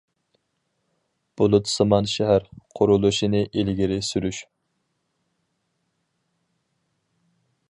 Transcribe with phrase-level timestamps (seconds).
[1.41, 4.43] ‹‹بۇلۇتسىمان شەھەر›› قۇرۇلۇشىنى ئىلگىرى سۈرۈش.